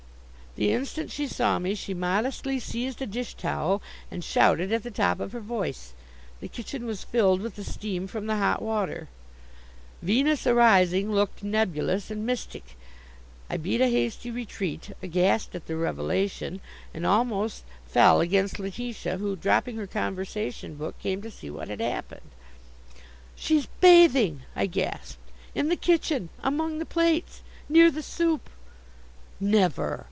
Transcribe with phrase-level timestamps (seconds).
[0.57, 3.81] The instant she saw me she modestly seized a dish towel
[4.11, 5.93] and shouted at the top of her voice.
[6.41, 9.07] The kitchen was filled with the steam from the hot water.
[10.03, 12.75] 'Venus arising' looked nebulous, and mystic.
[13.49, 16.59] I beat a hasty retreat, aghast at the revelation,
[16.93, 21.79] and almost fell against Letitia, who, dropping her conversation book, came to see what had
[21.79, 22.29] happened.
[23.37, 28.49] "She's bathing!" I gasped, "in the kitchen among the plates near the soup"
[29.39, 29.99] "Never!"